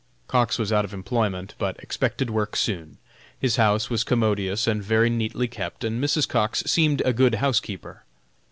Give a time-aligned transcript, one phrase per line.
[0.27, 2.97] Cox was out of employment, but expected work soon;
[3.39, 6.27] his house was commodious and very neatly kept, and Mrs.
[6.27, 8.03] Cox seemed a good housekeeper.